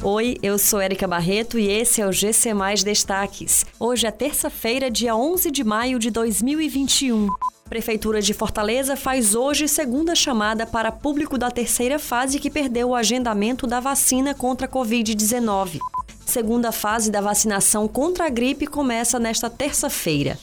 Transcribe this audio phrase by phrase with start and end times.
[0.00, 3.66] Oi, eu sou Erika Barreto e esse é o GC Mais Destaques.
[3.80, 7.26] Hoje é terça-feira, dia 11 de maio de 2021.
[7.68, 12.94] Prefeitura de Fortaleza faz hoje segunda chamada para público da terceira fase que perdeu o
[12.94, 15.80] agendamento da vacina contra a Covid-19.
[16.24, 20.38] Segunda fase da vacinação contra a gripe começa nesta terça-feira.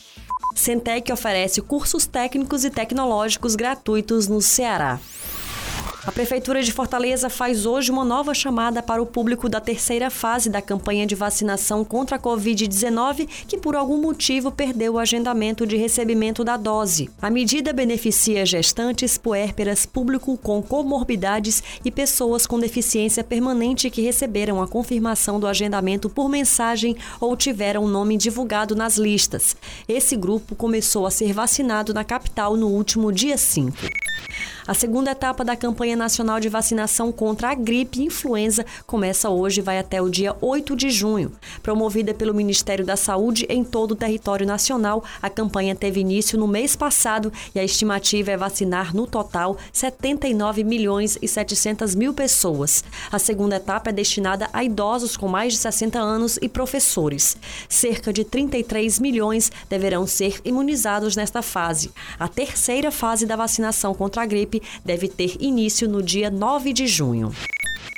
[0.54, 5.00] Centec oferece cursos técnicos e tecnológicos gratuitos no Ceará.
[6.06, 10.52] A Prefeitura de Fortaleza faz hoje uma nova chamada para o público da terceira fase
[10.52, 15.76] da campanha de vacinação contra a Covid-19, que por algum motivo perdeu o agendamento de
[15.76, 17.10] recebimento da dose.
[17.20, 24.62] A medida beneficia gestantes, puérperas, público com comorbidades e pessoas com deficiência permanente que receberam
[24.62, 29.56] a confirmação do agendamento por mensagem ou tiveram o nome divulgado nas listas.
[29.87, 33.76] Esse grupo começou a ser vacinado na capital no último dia 5.
[34.67, 39.59] A segunda etapa da campanha nacional de vacinação contra a gripe e influenza começa hoje
[39.59, 41.31] e vai até o dia 8 de junho.
[41.62, 46.48] Promovida pelo Ministério da Saúde em todo o território nacional, a campanha teve início no
[46.48, 52.84] mês passado e a estimativa é vacinar no total 79 milhões e 700 mil pessoas.
[53.12, 57.38] A segunda etapa é destinada a idosos com mais de 60 anos e professores.
[57.68, 61.92] Cerca de 33 milhões deverão ser imunizados nesta fase.
[62.20, 66.88] A terceira fase da vacinação contra a gripe deve ter início no dia 9 de
[66.88, 67.31] junho.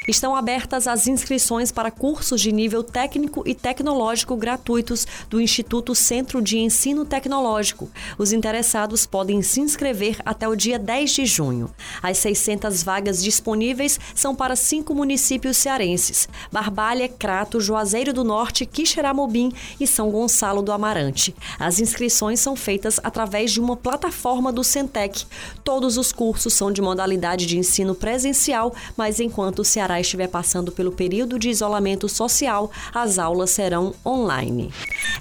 [0.08, 6.42] Estão abertas as inscrições para cursos de nível técnico e tecnológico gratuitos do Instituto Centro
[6.42, 7.90] de Ensino Tecnológico.
[8.18, 11.70] Os interessados podem se inscrever até o dia 10 de junho.
[12.02, 19.52] As 600 vagas disponíveis são para cinco municípios cearenses: Barbalha, Crato, Juazeiro do Norte, Quixeramobim
[19.78, 21.36] e São Gonçalo do Amarante.
[21.60, 25.26] As inscrições são feitas através de uma plataforma do Centec.
[25.66, 29.66] Todos os cursos são de modalidade de ensino presencial, mas enquanto o
[29.98, 34.72] Ceará estiver passando pelo período de isolamento social, as aulas serão online.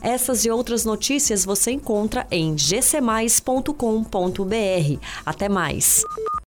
[0.01, 3.75] Essas e outras notícias você encontra em gcmais.com.br.
[5.25, 6.03] Até mais!